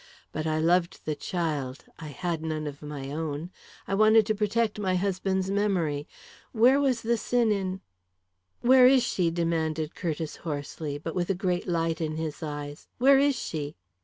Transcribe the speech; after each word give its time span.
But 0.31 0.47
I 0.47 0.57
loved 0.57 1.01
the 1.05 1.13
child 1.13 1.85
I 1.99 2.07
had 2.07 2.41
none 2.41 2.65
of 2.65 2.81
my 2.81 3.11
own 3.11 3.51
I 3.87 3.93
wanted 3.93 4.25
to 4.25 4.33
protect 4.33 4.79
my 4.79 4.95
husband's 4.95 5.51
memory 5.51 6.07
Where 6.53 6.81
was 6.81 7.03
the 7.03 7.17
sin 7.17 7.51
in" 7.51 7.81
"Where 8.61 8.87
is 8.87 9.03
she?" 9.03 9.29
demanded 9.29 9.93
Curtiss 9.93 10.37
hoarsely, 10.37 10.97
but 10.97 11.13
with 11.13 11.29
a 11.29 11.35
great 11.35 11.67
light 11.67 12.01
in 12.01 12.15
his 12.15 12.41
eyes. 12.41 12.87
"Where 12.97 13.19
is 13.19 13.35
she?" 13.35 13.75